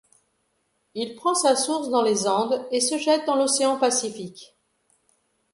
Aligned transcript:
Il 0.95 1.13
prend 1.15 1.35
sa 1.35 1.55
source 1.55 1.91
dans 1.91 2.01
les 2.01 2.25
Andes 2.27 2.67
et 2.71 2.81
se 2.81 2.97
jette 2.97 3.27
dans 3.27 3.35
l'océan 3.35 3.77
Pacifique. 3.77 4.57